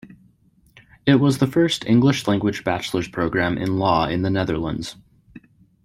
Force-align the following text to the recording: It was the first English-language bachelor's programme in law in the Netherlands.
It 1.05 1.19
was 1.19 1.37
the 1.37 1.45
first 1.45 1.85
English-language 1.85 2.63
bachelor's 2.63 3.07
programme 3.07 3.55
in 3.59 3.77
law 3.77 4.07
in 4.07 4.23
the 4.23 4.31
Netherlands. 4.31 4.95